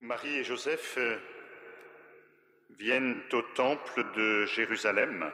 Marie 0.00 0.36
et 0.36 0.44
Joseph 0.44 0.96
euh, 0.96 1.18
viennent 2.78 3.20
au 3.32 3.42
temple 3.42 4.04
de 4.14 4.46
Jérusalem 4.46 5.32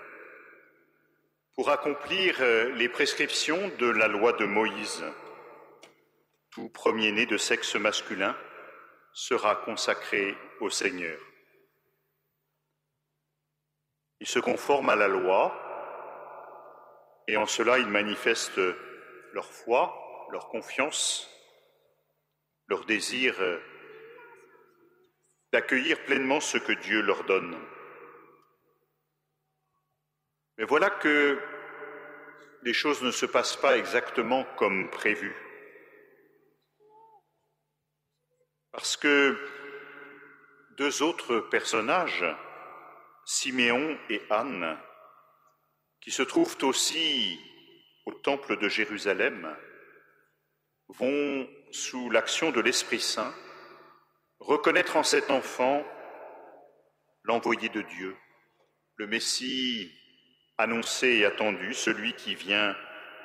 pour 1.54 1.68
accomplir 1.68 2.36
euh, 2.40 2.70
les 2.72 2.88
prescriptions 2.88 3.68
de 3.78 3.86
la 3.86 4.08
loi 4.08 4.32
de 4.32 4.46
Moïse. 4.46 5.04
Tout 6.50 6.70
premier-né 6.70 7.26
de 7.26 7.36
sexe 7.36 7.74
masculin 7.74 8.34
sera 9.12 9.54
consacré 9.54 10.34
au 10.60 10.70
Seigneur. 10.70 11.20
Ils 14.20 14.26
se 14.26 14.38
conforment 14.38 14.88
à 14.88 14.96
la 14.96 15.08
loi 15.08 15.60
et 17.28 17.36
en 17.36 17.44
cela 17.44 17.78
ils 17.78 17.86
manifestent 17.86 18.60
leur 19.34 19.52
foi, 19.52 19.94
leur 20.32 20.48
confiance, 20.48 21.28
leur 22.66 22.86
désir 22.86 23.38
euh, 23.42 23.60
d'accueillir 25.54 26.04
pleinement 26.04 26.40
ce 26.40 26.58
que 26.58 26.72
Dieu 26.72 27.00
leur 27.00 27.22
donne. 27.22 27.56
Mais 30.58 30.64
voilà 30.64 30.90
que 30.90 31.38
les 32.62 32.72
choses 32.72 33.02
ne 33.04 33.12
se 33.12 33.24
passent 33.24 33.56
pas 33.56 33.78
exactement 33.78 34.42
comme 34.56 34.90
prévu. 34.90 35.32
Parce 38.72 38.96
que 38.96 39.38
deux 40.76 41.04
autres 41.04 41.38
personnages, 41.38 42.26
Siméon 43.24 43.96
et 44.10 44.22
Anne, 44.30 44.76
qui 46.00 46.10
se 46.10 46.24
trouvent 46.24 46.58
aussi 46.62 47.38
au 48.06 48.12
temple 48.12 48.56
de 48.56 48.68
Jérusalem, 48.68 49.56
vont, 50.88 51.48
sous 51.70 52.10
l'action 52.10 52.50
de 52.50 52.60
l'Esprit 52.60 52.98
Saint, 52.98 53.32
reconnaître 54.46 54.96
en 54.96 55.02
cet 55.02 55.30
enfant 55.30 55.84
l'envoyé 57.24 57.68
de 57.70 57.82
Dieu, 57.82 58.16
le 58.96 59.06
Messie 59.06 59.90
annoncé 60.58 61.08
et 61.08 61.24
attendu, 61.24 61.74
celui 61.74 62.12
qui 62.12 62.34
vient 62.34 62.76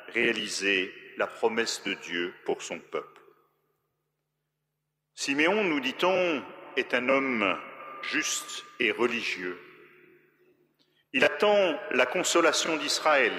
réaliser 0.07 0.93
la 1.17 1.27
promesse 1.27 1.83
de 1.83 1.93
Dieu 1.93 2.33
pour 2.45 2.61
son 2.61 2.79
peuple. 2.79 3.21
Siméon, 5.13 5.63
nous 5.63 5.79
dit-on, 5.79 6.43
est 6.77 6.93
un 6.93 7.09
homme 7.09 7.59
juste 8.01 8.63
et 8.79 8.91
religieux. 8.91 9.59
Il 11.11 11.23
attend 11.23 11.77
la 11.91 12.05
consolation 12.05 12.77
d'Israël, 12.77 13.33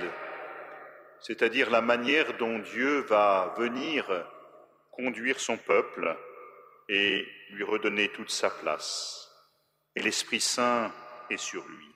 c'est-à-dire 1.20 1.70
la 1.70 1.80
manière 1.80 2.36
dont 2.36 2.58
Dieu 2.58 3.00
va 3.02 3.54
venir 3.56 4.26
conduire 4.90 5.40
son 5.40 5.56
peuple 5.56 6.16
et 6.90 7.24
lui 7.50 7.62
redonner 7.62 8.08
toute 8.08 8.30
sa 8.30 8.50
place. 8.50 9.30
Et 9.94 10.02
l'Esprit 10.02 10.40
Saint 10.40 10.92
est 11.30 11.36
sur 11.36 11.66
lui. 11.66 11.86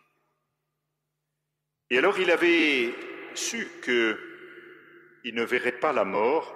Et 1.90 1.98
alors 1.98 2.18
il 2.20 2.30
avait 2.30 2.94
su 3.34 3.68
qu'il 3.82 5.34
ne 5.34 5.42
verrait 5.42 5.80
pas 5.80 5.92
la 5.92 6.04
mort 6.04 6.54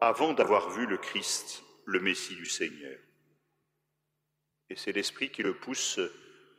avant 0.00 0.34
d'avoir 0.34 0.70
vu 0.70 0.86
le 0.86 0.98
Christ, 0.98 1.64
le 1.84 1.98
Messie 1.98 2.36
du 2.36 2.46
Seigneur. 2.46 2.96
Et 4.70 4.76
c'est 4.76 4.92
l'Esprit 4.92 5.30
qui 5.30 5.42
le 5.42 5.54
pousse 5.54 5.98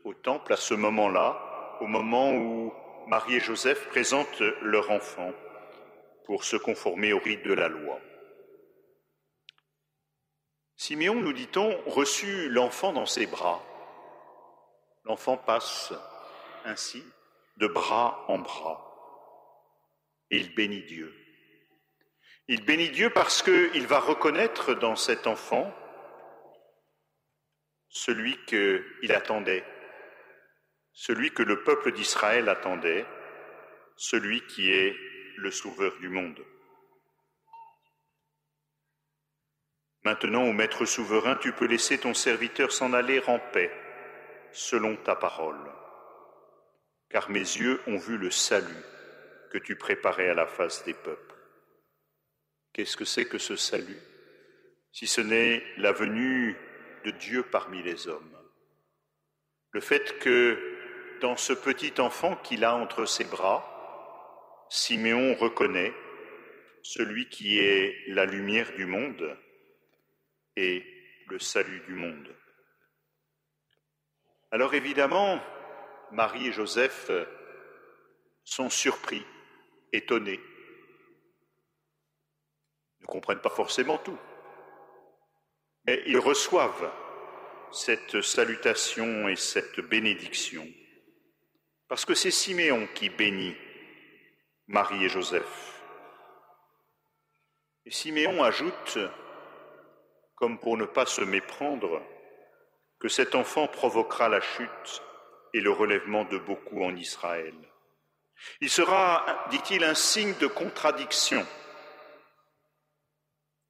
au 0.04 0.14
temple 0.14 0.52
à 0.52 0.58
ce 0.58 0.74
moment-là, 0.74 1.78
au 1.80 1.88
moment 1.88 2.34
où 2.34 2.74
Marie 3.08 3.36
et 3.36 3.40
Joseph 3.40 3.88
présentent 3.88 4.42
leur 4.62 4.92
enfant 4.92 5.32
pour 6.26 6.44
se 6.44 6.58
conformer 6.58 7.14
au 7.14 7.20
rite 7.20 7.44
de 7.44 7.54
la 7.54 7.70
loi. 7.70 8.02
Siméon, 10.80 11.16
nous 11.16 11.34
dit-on, 11.34 11.78
reçut 11.88 12.48
l'enfant 12.48 12.94
dans 12.94 13.06
ses 13.06 13.26
bras. 13.26 13.62
L'enfant 15.04 15.36
passe 15.36 15.92
ainsi 16.64 17.04
de 17.58 17.68
bras 17.68 18.24
en 18.30 18.38
bras. 18.38 18.80
Et 20.32 20.38
il 20.38 20.56
bénit 20.56 20.84
Dieu. 20.84 21.14
Il 22.48 22.64
bénit 22.64 22.92
Dieu 22.92 23.10
parce 23.10 23.44
qu'il 23.44 23.88
va 23.88 24.00
reconnaître 24.00 24.74
dans 24.74 24.96
cet 24.96 25.28
enfant 25.28 25.70
celui 27.90 28.38
qu'il 28.46 29.12
attendait, 29.12 29.66
celui 30.94 31.32
que 31.32 31.44
le 31.44 31.62
peuple 31.62 31.92
d'Israël 31.92 32.48
attendait, 32.48 33.06
celui 33.98 34.48
qui 34.48 34.72
est 34.72 34.96
le 35.36 35.52
sauveur 35.52 35.98
du 35.98 36.08
monde. 36.08 36.40
Maintenant, 40.04 40.46
ô 40.46 40.54
Maître 40.54 40.86
souverain, 40.86 41.36
tu 41.36 41.52
peux 41.52 41.66
laisser 41.66 41.98
ton 41.98 42.14
serviteur 42.14 42.72
s'en 42.72 42.94
aller 42.94 43.22
en 43.28 43.40
paix, 43.40 43.72
selon 44.52 44.96
ta 44.96 45.16
parole. 45.16 45.60
Car 47.10 47.30
mes 47.30 47.40
yeux 47.40 47.82
ont 47.88 47.98
vu 47.98 48.18
le 48.18 48.32
salut 48.32 48.84
que 49.52 49.58
tu 49.58 49.76
préparais 49.76 50.30
à 50.30 50.34
la 50.34 50.48
face 50.48 50.84
des 50.86 50.94
peuples. 50.94 51.36
Qu'est-ce 52.74 52.96
que 52.96 53.06
c'est 53.06 53.26
que 53.26 53.40
ce 53.40 53.56
salut 53.56 54.00
Si 54.92 55.08
ce 55.08 55.22
n'est 55.22 55.64
la 55.78 55.92
venue 55.92 56.56
de 57.04 57.12
Dieu 57.12 57.44
parmi 57.44 57.82
les 57.84 58.08
hommes? 58.08 58.38
Le 59.72 59.82
fait 59.82 60.18
que 60.20 60.58
dans 61.20 61.36
ce 61.36 61.54
petit 61.54 62.00
enfant 62.00 62.36
qu'il 62.38 62.64
a 62.64 62.76
entre 62.76 63.06
ses 63.06 63.26
bras, 63.26 63.66
Siméon 64.70 65.36
reconnaît 65.36 65.94
celui 66.84 67.28
qui 67.28 67.60
est 67.60 67.96
la 68.08 68.26
lumière 68.26 68.72
du 68.76 68.86
monde, 68.86 69.36
et 70.60 70.84
le 71.28 71.40
salut 71.40 71.80
du 71.88 71.94
monde. 71.94 72.36
Alors 74.52 74.74
évidemment, 74.74 75.42
Marie 76.12 76.48
et 76.48 76.52
Joseph 76.52 77.10
sont 78.44 78.70
surpris, 78.70 79.26
étonnés, 79.94 80.42
ne 83.00 83.06
comprennent 83.06 83.40
pas 83.40 83.50
forcément 83.50 84.00
tout, 84.00 84.18
mais 85.86 86.04
ils 86.08 86.20
reçoivent 86.20 86.92
cette 87.72 88.22
salutation 88.22 89.30
et 89.30 89.38
cette 89.38 89.80
bénédiction, 89.80 90.68
parce 91.88 92.04
que 92.04 92.16
c'est 92.16 92.32
Siméon 92.32 92.86
qui 92.96 93.10
bénit 93.10 93.56
Marie 94.68 95.06
et 95.06 95.10
Joseph. 95.10 95.82
Et 97.86 97.92
Siméon 97.92 98.44
ajoute 98.44 99.00
comme 100.40 100.58
pour 100.58 100.78
ne 100.78 100.86
pas 100.86 101.06
se 101.06 101.22
méprendre, 101.22 102.02
que 103.00 103.10
cet 103.10 103.36
enfant 103.36 103.68
provoquera 103.68 104.30
la 104.30 104.42
chute 104.42 105.04
et 105.54 105.62
le 105.62 105.72
relèvement 105.72 106.24
de 106.26 106.38
beaucoup 106.38 106.84
en 106.84 106.96
Israël. 106.96 107.56
Il 108.62 108.70
sera, 108.70 109.48
dit-il, 109.52 109.84
un 109.84 109.96
signe 109.96 110.34
de 110.40 110.48
contradiction. 110.48 111.46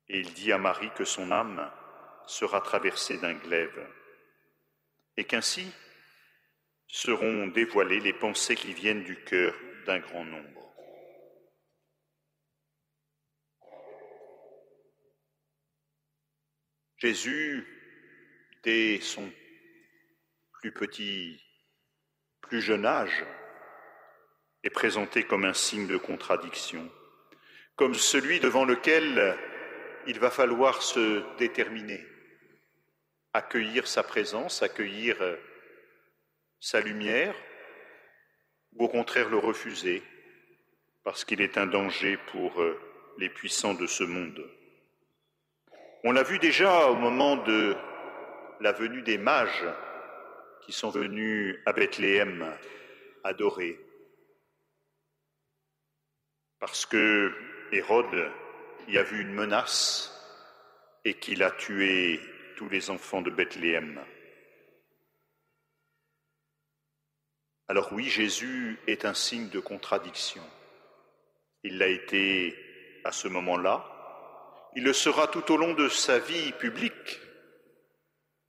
Et 0.07 0.19
il 0.19 0.33
dit 0.33 0.51
à 0.51 0.57
Marie 0.57 0.91
que 0.95 1.05
son 1.05 1.31
âme 1.31 1.71
sera 2.27 2.61
traversée 2.61 3.17
d'un 3.17 3.33
glaive, 3.33 3.87
et 5.17 5.25
qu'ainsi 5.25 5.71
seront 6.87 7.47
dévoilées 7.47 7.99
les 7.99 8.13
pensées 8.13 8.55
qui 8.55 8.73
viennent 8.73 9.03
du 9.03 9.23
cœur 9.23 9.53
d'un 9.85 9.99
grand 9.99 10.25
nombre. 10.25 10.68
Jésus, 17.01 17.65
dès 18.63 18.99
son 18.99 19.31
plus 20.51 20.73
petit, 20.73 21.41
plus 22.41 22.61
jeune 22.61 22.85
âge, 22.85 23.25
est 24.63 24.69
présenté 24.69 25.23
comme 25.23 25.45
un 25.45 25.53
signe 25.53 25.87
de 25.87 25.95
contradiction, 25.95 26.91
comme 27.77 27.93
celui 27.93 28.41
devant 28.41 28.65
lequel 28.65 29.37
il 30.07 30.19
va 30.19 30.29
falloir 30.29 30.81
se 30.81 31.23
déterminer, 31.37 32.05
accueillir 33.31 33.87
sa 33.87 34.03
présence, 34.03 34.61
accueillir 34.61 35.15
sa 36.59 36.81
lumière, 36.81 37.33
ou 38.73 38.83
au 38.83 38.89
contraire 38.89 39.29
le 39.29 39.37
refuser, 39.37 40.03
parce 41.05 41.23
qu'il 41.23 41.39
est 41.39 41.57
un 41.57 41.67
danger 41.67 42.17
pour 42.27 42.61
les 43.17 43.29
puissants 43.29 43.73
de 43.73 43.87
ce 43.87 44.03
monde. 44.03 44.45
On 46.03 46.13
l'a 46.13 46.23
vu 46.23 46.39
déjà 46.39 46.87
au 46.87 46.95
moment 46.95 47.35
de 47.35 47.75
la 48.61 48.71
venue 48.71 49.01
des 49.01 49.17
mages 49.17 49.65
qui 50.61 50.71
sont 50.71 50.89
venus 50.89 51.59
à 51.65 51.73
Bethléem 51.73 52.55
adorer. 53.25 53.77
Parce 56.59 56.85
que 56.85 57.33
Hérode 57.73 58.31
y 58.87 58.97
a 58.97 59.03
vu 59.03 59.21
une 59.21 59.33
menace 59.33 60.15
et 61.03 61.15
qu'il 61.15 61.43
a 61.43 61.51
tué 61.51 62.21
tous 62.55 62.69
les 62.69 62.89
enfants 62.89 63.21
de 63.21 63.29
Bethléem. 63.29 63.99
Alors 67.67 67.91
oui, 67.91 68.05
Jésus 68.05 68.79
est 68.87 69.05
un 69.05 69.13
signe 69.13 69.49
de 69.49 69.59
contradiction. 69.59 70.43
Il 71.63 71.77
l'a 71.77 71.87
été 71.87 72.55
à 73.03 73.11
ce 73.11 73.27
moment-là, 73.27 73.98
il 74.75 74.83
le 74.83 74.93
sera 74.93 75.27
tout 75.27 75.51
au 75.51 75.57
long 75.57 75.73
de 75.73 75.89
sa 75.89 76.19
vie 76.19 76.51
publique, 76.53 77.19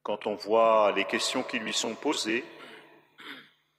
quand 0.02 0.26
on 0.26 0.34
voit 0.34 0.93
les 0.96 1.05
questions 1.05 1.43
qui 1.43 1.58
lui 1.58 1.72
sont 1.72 1.94
posées, 1.94 2.44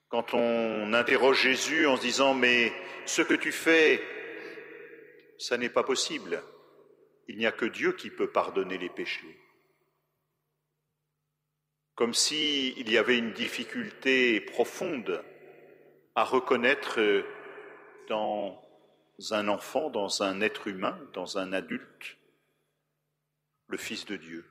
quand 0.10 0.34
on 0.34 0.94
interroge 0.94 1.42
Jésus 1.42 1.88
en 1.88 1.96
se 1.96 2.02
disant 2.02 2.34
mais 2.34 2.74
ce 3.06 3.22
que 3.22 3.34
tu 3.34 3.52
fais, 3.52 4.02
ça 5.38 5.58
n'est 5.58 5.70
pas 5.70 5.84
possible. 5.84 6.44
Il 7.28 7.38
n'y 7.38 7.46
a 7.46 7.52
que 7.52 7.66
Dieu 7.66 7.94
qui 7.94 8.10
peut 8.10 8.30
pardonner 8.30 8.78
les 8.78 8.90
péchés. 8.90 9.40
Comme 11.96 12.14
s'il 12.14 12.90
y 12.90 12.98
avait 12.98 13.18
une 13.18 13.34
difficulté 13.34 14.42
profonde 14.42 15.24
à 16.16 16.24
reconnaître 16.24 17.00
dans 18.10 18.62
un 19.32 19.48
enfant, 19.48 19.90
dans 19.90 20.24
un 20.24 20.42
être 20.42 20.68
humain, 20.68 21.00
dans 21.14 21.38
un 21.38 21.54
adulte, 21.54 22.18
le 23.72 23.78
Fils 23.78 24.06
de 24.06 24.18
Dieu, 24.18 24.46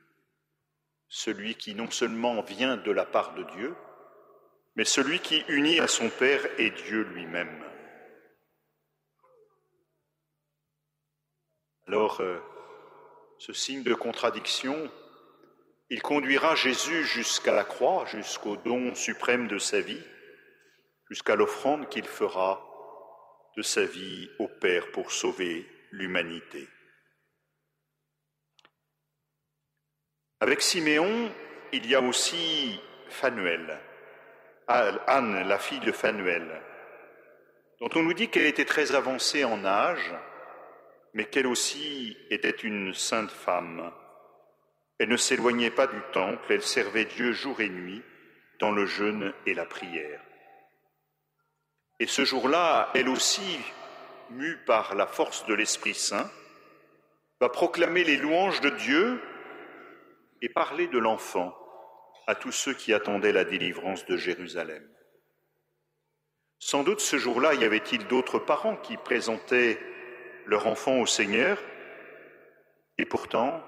celui 1.09 1.55
qui 1.55 1.75
non 1.75 1.91
seulement 1.91 2.41
vient 2.43 2.79
de 2.79 2.91
la 2.91 3.05
part 3.05 3.35
de 3.35 3.43
Dieu, 3.55 3.77
mais 4.77 4.85
celui 4.85 5.21
qui 5.21 5.45
unit 5.49 5.79
à 5.79 5.87
son 5.87 6.09
Père 6.09 6.41
et 6.59 6.71
Dieu 6.71 7.03
lui-même. 7.03 7.65
Alors, 11.87 12.21
euh, 12.21 12.39
ce 13.39 13.53
signe 13.53 13.83
de 13.83 13.95
contradiction, 13.95 14.91
il 15.91 16.01
conduira 16.01 16.55
Jésus 16.55 17.05
jusqu'à 17.05 17.53
la 17.53 17.65
croix, 17.65 18.07
jusqu'au 18.07 18.57
don 18.57 18.95
suprême 18.95 19.49
de 19.49 19.59
sa 19.59 19.81
vie, 19.81 20.03
jusqu'à 21.11 21.35
l'offrande 21.35 21.89
qu'il 21.89 22.07
fera 22.07 22.65
de 23.57 23.63
sa 23.63 23.85
vie 23.85 24.31
au 24.39 24.49
Père 24.49 24.91
pour 24.93 25.11
sauver 25.11 25.67
l'humanité. 25.91 26.69
Avec 30.43 30.63
Siméon, 30.63 31.31
il 31.71 31.87
y 31.87 31.95
a 31.95 32.01
aussi 32.01 32.81
Fanuel, 33.11 33.79
Anne, 34.67 35.47
la 35.47 35.59
fille 35.59 35.81
de 35.81 35.93
Fanuel, 35.93 36.63
dont 37.79 37.91
on 37.95 38.03
nous 38.03 38.15
dit 38.15 38.29
qu'elle 38.29 38.47
était 38.47 38.65
très 38.65 38.95
avancée 38.95 39.45
en 39.45 39.67
âge, 39.67 40.15
mais 41.13 41.27
qu'elle 41.27 41.47
aussi 41.47 42.17
était 42.31 42.49
une 42.49 42.95
sainte 42.95 43.31
femme. 43.31 43.93
Elle 44.99 45.11
ne 45.11 45.19
s'éloignait 45.19 45.71
pas 45.71 45.87
du 45.87 46.01
temple, 46.15 46.51
elle 46.51 46.63
servait 46.63 47.05
Dieu 47.05 47.33
jour 47.33 47.61
et 47.61 47.69
nuit 47.69 48.03
dans 48.61 48.73
le 48.73 48.87
jeûne 48.87 49.35
et 49.45 49.53
la 49.53 49.67
prière. 49.67 50.23
Et 51.99 52.07
ce 52.07 52.25
jour-là, 52.25 52.89
elle 52.95 53.11
aussi, 53.11 53.61
mue 54.31 54.57
par 54.65 54.95
la 54.95 55.07
force 55.07 55.45
de 55.45 55.53
l'Esprit 55.53 55.93
Saint, 55.93 56.31
va 57.41 57.51
proclamer 57.51 58.05
les 58.05 58.17
louanges 58.17 58.63
de 58.63 58.71
Dieu 58.71 59.21
et 60.43 60.49
parler 60.49 60.87
de 60.89 60.99
l'enfant 60.99 61.57
à 62.27 62.35
tous 62.35 62.53
ceux 62.53 62.75
qui 62.75 62.93
attendaient 62.93 63.33
la 63.33 63.45
délivrance 63.45 64.07
de 64.07 64.17
Jérusalem. 64.17 64.89
Sans 66.59 66.85
doute 66.85 67.01
ce 67.01 67.17
jour-là, 67.17 67.55
y 67.55 67.65
avait-il 67.65 68.07
d'autres 68.07 68.39
parents 68.39 68.77
qui 68.77 68.97
présentaient 68.97 69.81
leur 70.47 70.67
enfant 70.67 70.99
au 70.99 71.07
Seigneur, 71.07 71.59
et 72.99 73.07
pourtant, 73.07 73.63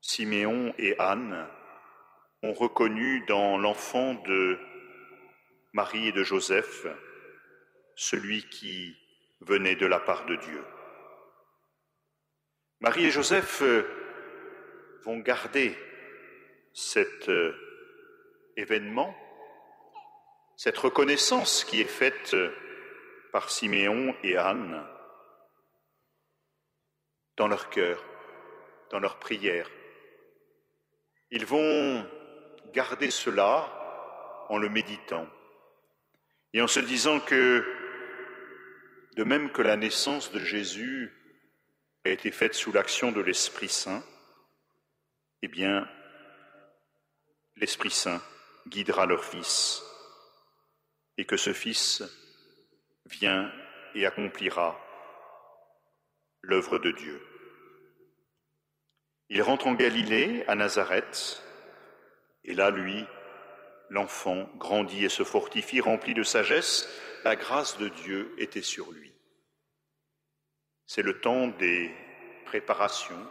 Siméon 0.00 0.72
et 0.78 0.98
Anne 0.98 1.46
ont 2.42 2.52
reconnu 2.52 3.24
dans 3.26 3.58
l'enfant 3.58 4.14
de 4.14 4.58
Marie 5.72 6.08
et 6.08 6.12
de 6.12 6.22
Joseph 6.22 6.86
celui 7.96 8.48
qui 8.48 8.96
venait 9.40 9.76
de 9.76 9.86
la 9.86 10.00
part 10.00 10.26
de 10.26 10.36
Dieu. 10.36 10.64
Marie 12.80 13.06
et 13.06 13.10
Joseph 13.10 13.62
vont 15.06 15.18
garder 15.20 15.72
cet 16.74 17.28
euh, 17.28 17.54
événement, 18.56 19.16
cette 20.56 20.76
reconnaissance 20.76 21.64
qui 21.64 21.80
est 21.80 21.84
faite 21.84 22.34
euh, 22.34 22.52
par 23.30 23.48
Siméon 23.48 24.16
et 24.24 24.36
Anne 24.36 24.84
dans 27.36 27.46
leur 27.46 27.70
cœur, 27.70 28.04
dans 28.90 28.98
leur 28.98 29.20
prière. 29.20 29.70
Ils 31.30 31.46
vont 31.46 32.04
garder 32.72 33.10
cela 33.10 34.46
en 34.48 34.58
le 34.58 34.68
méditant 34.68 35.28
et 36.52 36.60
en 36.60 36.66
se 36.66 36.80
disant 36.80 37.20
que, 37.20 37.64
de 39.16 39.22
même 39.22 39.52
que 39.52 39.62
la 39.62 39.76
naissance 39.76 40.32
de 40.32 40.40
Jésus 40.40 41.12
a 42.04 42.08
été 42.08 42.32
faite 42.32 42.54
sous 42.54 42.72
l'action 42.72 43.12
de 43.12 43.20
l'Esprit 43.20 43.68
Saint, 43.68 44.02
eh 45.42 45.48
bien, 45.48 45.88
l'Esprit 47.56 47.90
Saint 47.90 48.22
guidera 48.68 49.06
leur 49.06 49.24
Fils, 49.24 49.82
et 51.18 51.24
que 51.24 51.36
ce 51.36 51.52
Fils 51.52 52.02
vient 53.06 53.50
et 53.94 54.06
accomplira 54.06 54.78
l'œuvre 56.42 56.78
de 56.78 56.90
Dieu. 56.90 57.22
Il 59.28 59.42
rentre 59.42 59.66
en 59.66 59.74
Galilée, 59.74 60.44
à 60.46 60.54
Nazareth, 60.54 61.42
et 62.44 62.54
là, 62.54 62.70
lui, 62.70 63.04
l'enfant, 63.90 64.48
grandit 64.56 65.04
et 65.04 65.08
se 65.08 65.24
fortifie, 65.24 65.80
rempli 65.80 66.14
de 66.14 66.22
sagesse, 66.22 66.88
la 67.24 67.34
grâce 67.36 67.78
de 67.78 67.88
Dieu 67.88 68.34
était 68.38 68.62
sur 68.62 68.92
lui. 68.92 69.12
C'est 70.86 71.02
le 71.02 71.20
temps 71.20 71.48
des 71.48 71.92
préparations, 72.44 73.26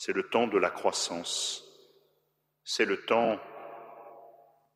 c'est 0.00 0.14
le 0.14 0.22
temps 0.22 0.46
de 0.46 0.56
la 0.56 0.70
croissance, 0.70 1.62
c'est 2.64 2.86
le 2.86 3.04
temps 3.04 3.38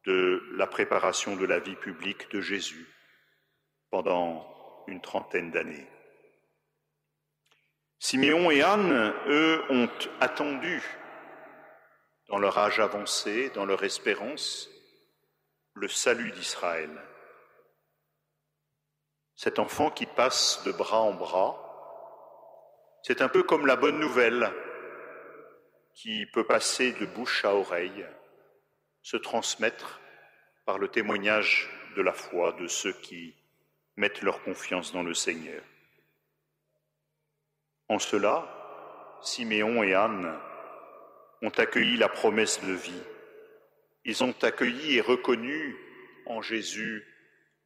de 0.05 0.43
la 0.53 0.67
préparation 0.67 1.35
de 1.35 1.47
la 1.47 1.61
vie 1.61 1.77
publique 1.77 2.31
de 2.31 2.43
Jésus 2.43 2.87
pendant 3.89 4.85
une 4.87 5.01
trentaine 5.01 5.51
d'années. 5.51 5.89
Siméon 7.99 8.51
et 8.51 8.61
Anne, 8.61 9.15
eux, 9.27 9.65
ont 9.71 9.89
attendu, 10.21 10.83
dans 12.29 12.39
leur 12.39 12.59
âge 12.59 12.79
avancé, 12.79 13.49
dans 13.55 13.65
leur 13.65 13.83
espérance, 13.83 14.69
le 15.73 15.89
salut 15.89 16.33
d'Israël. 16.33 16.91
Cet 19.37 19.59
enfant 19.59 19.91
qui 19.91 20.05
passe 20.05 20.63
de 20.65 20.73
bras 20.73 21.01
en 21.01 21.15
bras, 21.15 21.59
c'est 23.03 23.23
un 23.23 23.29
peu 23.29 23.43
comme 23.43 23.67
la 23.67 23.77
bonne 23.77 23.99
nouvelle 23.99 24.53
qui 25.95 26.27
peut 26.27 26.45
passer 26.45 26.93
de 26.93 27.07
bouche 27.07 27.45
à 27.45 27.55
oreille, 27.55 28.05
se 29.03 29.17
transmettre 29.17 30.01
par 30.65 30.79
le 30.79 30.89
témoignage 30.89 31.69
de 31.97 32.03
la 32.03 32.13
foi 32.13 32.53
de 32.53 32.67
ceux 32.67 32.93
qui 32.93 33.35
mettent 33.97 34.23
leur 34.23 34.43
confiance 34.43 34.93
dans 34.93 35.03
le 35.03 35.15
Seigneur. 35.15 35.63
En 37.89 37.99
cela, 37.99 39.19
Siméon 39.23 39.83
et 39.83 39.95
Anne 39.95 40.37
ont 41.43 41.51
accueilli 41.51 41.97
la 41.97 42.09
promesse 42.09 42.63
de 42.65 42.73
vie. 42.73 43.03
Ils 44.05 44.25
ont 44.25 44.35
accueilli 44.43 44.97
et 44.97 45.01
reconnu 45.01 45.77
en 46.27 46.43
Jésus 46.43 47.07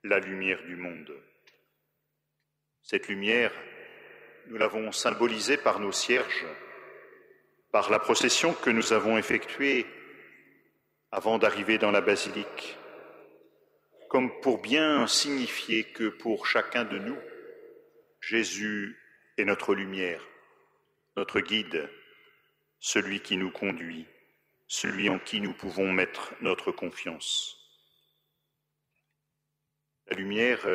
la 0.05 0.19
lumière 0.19 0.63
du 0.65 0.77
monde. 0.77 1.13
Cette 2.83 3.09
lumière, 3.09 3.53
nous 4.47 4.57
l'avons 4.57 4.93
symbolisée 4.93 5.57
par 5.57 5.81
nos 5.81 5.93
cierges 5.93 6.47
par 7.73 7.91
la 7.91 7.99
procession 7.99 8.55
que 8.55 8.71
nous 8.71 8.93
avons 8.93 9.19
effectuée 9.19 9.87
avant 11.11 11.39
d'arriver 11.39 11.79
dans 11.79 11.91
la 11.91 12.01
basilique, 12.01 12.77
comme 14.09 14.41
pour 14.41 14.61
bien 14.61 15.07
signifier 15.07 15.85
que 15.85 16.09
pour 16.09 16.47
chacun 16.47 16.85
de 16.85 16.99
nous, 16.99 17.19
Jésus 18.21 18.99
est 19.37 19.45
notre 19.45 19.75
lumière, 19.75 20.27
notre 21.17 21.41
guide, 21.41 21.91
celui 22.79 23.21
qui 23.21 23.37
nous 23.37 23.51
conduit, 23.51 24.07
celui 24.67 25.09
en 25.09 25.19
qui 25.19 25.41
nous 25.41 25.53
pouvons 25.53 25.93
mettre 25.93 26.35
notre 26.41 26.73
confiance. 26.73 27.57
La 30.11 30.17
lumière, 30.17 30.67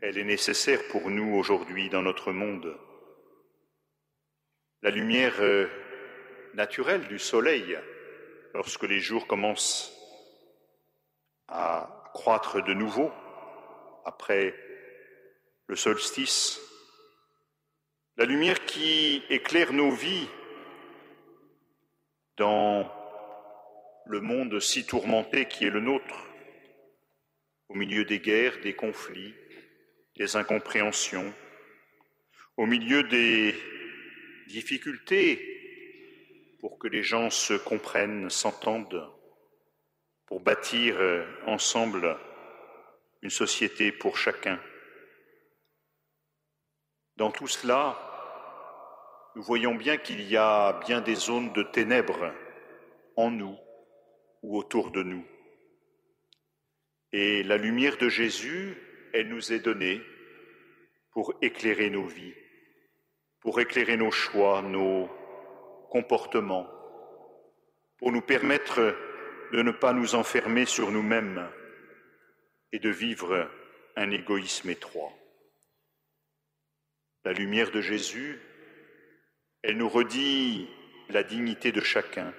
elle 0.00 0.18
est 0.18 0.24
nécessaire 0.24 0.80
pour 0.88 1.10
nous 1.10 1.34
aujourd'hui 1.36 1.90
dans 1.90 2.02
notre 2.02 2.32
monde 2.32 2.76
la 4.84 4.90
lumière 4.90 5.40
euh, 5.40 5.66
naturelle 6.52 7.08
du 7.08 7.18
soleil, 7.18 7.78
lorsque 8.52 8.82
les 8.82 9.00
jours 9.00 9.26
commencent 9.26 9.90
à 11.48 12.10
croître 12.12 12.62
de 12.62 12.74
nouveau 12.74 13.10
après 14.04 14.54
le 15.68 15.74
solstice, 15.74 16.60
la 18.18 18.26
lumière 18.26 18.66
qui 18.66 19.22
éclaire 19.30 19.72
nos 19.72 19.90
vies 19.90 20.28
dans 22.36 22.86
le 24.04 24.20
monde 24.20 24.60
si 24.60 24.84
tourmenté 24.84 25.46
qui 25.46 25.64
est 25.64 25.70
le 25.70 25.80
nôtre, 25.80 26.26
au 27.70 27.74
milieu 27.74 28.04
des 28.04 28.20
guerres, 28.20 28.60
des 28.62 28.74
conflits, 28.74 29.34
des 30.16 30.36
incompréhensions, 30.36 31.32
au 32.58 32.66
milieu 32.66 33.02
des 33.04 33.54
difficultés 34.46 36.56
pour 36.60 36.78
que 36.78 36.88
les 36.88 37.02
gens 37.02 37.30
se 37.30 37.54
comprennent, 37.54 38.30
s'entendent, 38.30 39.10
pour 40.26 40.40
bâtir 40.40 40.96
euh, 40.98 41.24
ensemble 41.46 42.16
une 43.22 43.30
société 43.30 43.92
pour 43.92 44.16
chacun. 44.16 44.60
Dans 47.16 47.30
tout 47.30 47.46
cela, 47.46 47.98
nous 49.36 49.42
voyons 49.42 49.74
bien 49.74 49.96
qu'il 49.96 50.22
y 50.22 50.36
a 50.36 50.80
bien 50.86 51.00
des 51.00 51.14
zones 51.14 51.52
de 51.52 51.62
ténèbres 51.62 52.32
en 53.16 53.30
nous 53.30 53.56
ou 54.42 54.58
autour 54.58 54.90
de 54.90 55.02
nous. 55.02 55.24
Et 57.12 57.42
la 57.42 57.56
lumière 57.56 57.96
de 57.96 58.08
Jésus, 58.08 58.76
elle 59.12 59.28
nous 59.28 59.52
est 59.52 59.60
donnée 59.60 60.00
pour 61.12 61.34
éclairer 61.42 61.90
nos 61.90 62.06
vies, 62.06 62.34
pour 63.44 63.60
éclairer 63.60 63.98
nos 63.98 64.10
choix, 64.10 64.62
nos 64.62 65.08
comportements, 65.90 66.66
pour 67.98 68.10
nous 68.10 68.22
permettre 68.22 68.96
de 69.52 69.62
ne 69.62 69.70
pas 69.70 69.92
nous 69.92 70.14
enfermer 70.14 70.64
sur 70.64 70.90
nous-mêmes 70.90 71.46
et 72.72 72.78
de 72.78 72.88
vivre 72.88 73.48
un 73.96 74.10
égoïsme 74.10 74.70
étroit. 74.70 75.12
La 77.26 77.34
lumière 77.34 77.70
de 77.70 77.82
Jésus, 77.82 78.40
elle 79.62 79.76
nous 79.76 79.90
redit 79.90 80.68
la 81.10 81.22
dignité 81.22 81.70
de 81.70 81.82
chacun, 81.82 82.32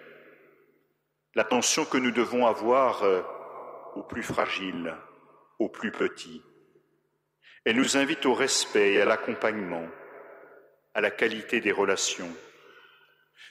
l'attention 1.35 1.85
que 1.85 1.99
nous 1.99 2.11
devons 2.11 2.47
avoir 2.47 3.03
aux 3.95 4.03
plus 4.03 4.23
fragiles, 4.23 4.95
aux 5.59 5.69
plus 5.69 5.91
petits. 5.91 6.41
Elle 7.63 7.77
nous 7.77 7.95
invite 7.95 8.25
au 8.25 8.33
respect 8.33 8.93
et 8.93 9.01
à 9.01 9.05
l'accompagnement, 9.05 9.87
à 10.95 11.01
la 11.01 11.11
qualité 11.11 11.59
des 11.59 11.73
relations. 11.73 12.33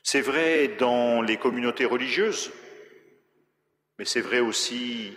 C'est 0.03 0.23
vrai 0.23 0.69
dans 0.69 1.23
les 1.23 1.37
communautés 1.37 1.85
religieuses, 1.85 2.51
mais 3.99 4.07
c'est 4.07 4.23
vrai 4.23 4.41
aussi 4.41 5.17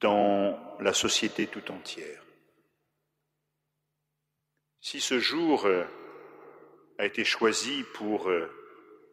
dans 0.00 0.78
la 0.80 0.92
société 0.92 1.46
tout 1.46 1.70
entière. 1.72 2.22
Si 4.80 5.00
ce 5.00 5.18
jour 5.18 5.66
euh, 5.66 5.84
a 6.98 7.06
été 7.06 7.24
choisi 7.24 7.84
pour 7.94 8.30
euh, 8.30 8.50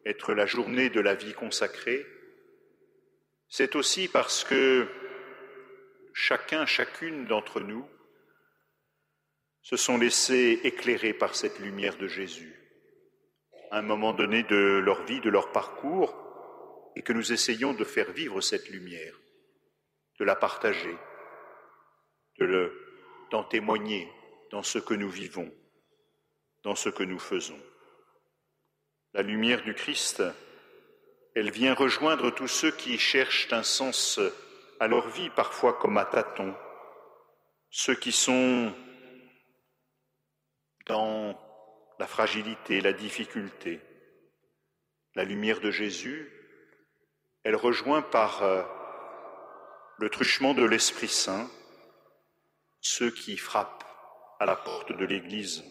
être 0.04 0.34
la 0.34 0.46
journée 0.46 0.90
de 0.90 1.00
la 1.00 1.14
vie 1.14 1.34
consacrée, 1.34 2.06
c'est 3.48 3.76
aussi 3.76 4.08
parce 4.08 4.44
que 4.44 4.86
chacun, 6.12 6.66
chacune 6.66 7.24
d'entre 7.26 7.60
nous 7.60 7.86
se 9.68 9.76
sont 9.76 9.98
laissés 9.98 10.60
éclairer 10.64 11.12
par 11.12 11.34
cette 11.34 11.58
lumière 11.58 11.98
de 11.98 12.08
Jésus 12.08 12.58
à 13.70 13.80
un 13.80 13.82
moment 13.82 14.14
donné 14.14 14.42
de 14.44 14.80
leur 14.82 15.04
vie, 15.04 15.20
de 15.20 15.28
leur 15.28 15.52
parcours, 15.52 16.16
et 16.96 17.02
que 17.02 17.12
nous 17.12 17.34
essayons 17.34 17.74
de 17.74 17.84
faire 17.84 18.10
vivre 18.12 18.40
cette 18.40 18.70
lumière, 18.70 19.14
de 20.20 20.24
la 20.24 20.36
partager, 20.36 20.96
de 22.38 22.72
d'en 23.30 23.44
témoigner 23.44 24.10
dans 24.50 24.62
ce 24.62 24.78
que 24.78 24.94
nous 24.94 25.10
vivons, 25.10 25.52
dans 26.62 26.74
ce 26.74 26.88
que 26.88 27.02
nous 27.02 27.18
faisons. 27.18 27.60
La 29.12 29.20
lumière 29.20 29.62
du 29.64 29.74
Christ, 29.74 30.22
elle 31.34 31.50
vient 31.50 31.74
rejoindre 31.74 32.30
tous 32.30 32.48
ceux 32.48 32.70
qui 32.70 32.96
cherchent 32.96 33.52
un 33.52 33.62
sens 33.62 34.18
à 34.80 34.88
leur 34.88 35.10
vie, 35.10 35.28
parfois 35.28 35.74
comme 35.74 35.98
à 35.98 36.06
tâtons, 36.06 36.54
ceux 37.68 37.96
qui 37.96 38.12
sont 38.12 38.72
dans 40.88 41.38
la 41.98 42.06
fragilité, 42.06 42.80
la 42.80 42.92
difficulté. 42.92 43.80
La 45.14 45.24
lumière 45.24 45.60
de 45.60 45.70
Jésus, 45.70 46.32
elle 47.44 47.56
rejoint 47.56 48.02
par 48.02 48.42
euh, 48.42 48.62
le 49.98 50.10
truchement 50.10 50.54
de 50.54 50.64
l'Esprit 50.64 51.08
Saint 51.08 51.48
ceux 52.80 53.10
qui 53.10 53.36
frappent 53.36 53.84
à 54.38 54.46
la 54.46 54.56
porte 54.56 54.92
de 54.92 55.04
l'Église 55.04 55.64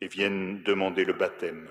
et 0.00 0.08
viennent 0.08 0.62
demander 0.62 1.04
le 1.04 1.12
baptême. 1.12 1.68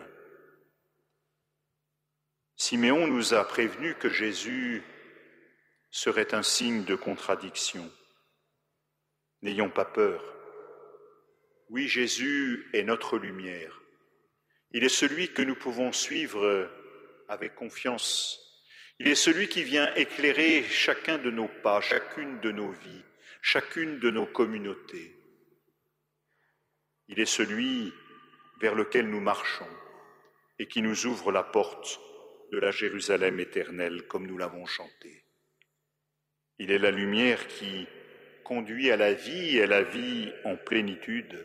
Siméon 2.56 3.08
nous 3.08 3.34
a 3.34 3.44
prévenu 3.46 3.96
que 3.96 4.10
Jésus 4.10 4.84
serait 5.90 6.34
un 6.34 6.44
signe 6.44 6.84
de 6.84 6.96
contradiction. 6.96 7.90
N'ayons 9.42 9.70
pas 9.70 9.86
peur. 9.86 10.41
Oui, 11.72 11.88
Jésus 11.88 12.70
est 12.74 12.84
notre 12.84 13.18
lumière. 13.18 13.82
Il 14.72 14.84
est 14.84 14.90
celui 14.90 15.34
que 15.34 15.42
nous 15.42 15.56
pouvons 15.56 15.92
suivre 15.92 16.70
avec 17.28 17.56
confiance 17.56 18.42
il 19.02 19.08
est 19.08 19.16
celui 19.16 19.48
qui 19.48 19.64
vient 19.64 19.92
éclairer 19.96 20.62
chacun 20.62 21.18
de 21.18 21.32
nos 21.32 21.48
pas, 21.48 21.82
chacune 21.82 22.40
de 22.42 22.52
nos 22.52 22.70
vies, 22.70 23.04
chacune 23.42 23.98
de 23.98 24.12
nos 24.12 24.28
communautés. 24.28 25.16
Il 27.08 27.20
est 27.20 27.26
celui 27.26 27.92
vers 28.60 28.76
lequel 28.76 29.10
nous 29.10 29.20
marchons 29.20 29.68
et 30.60 30.68
qui 30.68 30.84
nous 30.84 31.08
ouvre 31.08 31.32
la 31.32 31.42
porte 31.42 32.00
de 32.52 32.60
la 32.60 32.70
Jérusalem 32.70 33.40
éternelle 33.40 34.06
comme 34.06 34.28
nous 34.28 34.38
l'avons 34.38 34.68
chanté. 34.68 35.26
Il 36.60 36.70
est 36.70 36.78
la 36.78 36.92
lumière 36.92 37.48
qui 37.48 37.88
conduit 38.44 38.92
à 38.92 38.98
la 38.98 39.14
vie 39.14 39.58
et 39.58 39.64
à 39.64 39.68
la 39.68 39.82
vie 39.82 40.32
en 40.46 40.58
plénitude. 40.58 41.44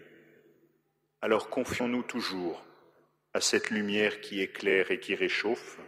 Alors 1.27 1.51
confions-nous 1.51 2.05
toujours 2.05 2.65
à 3.35 3.41
cette 3.41 3.71
lumière 3.71 4.21
qui 4.21 4.41
éclaire 4.41 4.93
et 4.93 5.01
qui 5.01 5.17
réchauffe 5.17 5.81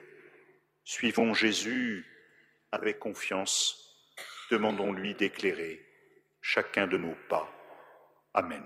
Suivons 0.83 1.33
Jésus 1.33 2.05
avec 2.73 2.99
confiance, 2.99 3.95
demandons-lui 4.51 5.15
d'éclairer 5.15 5.81
chacun 6.41 6.89
de 6.89 6.99
nos 6.99 7.15
pas. 7.29 7.49
Amen. 8.35 8.65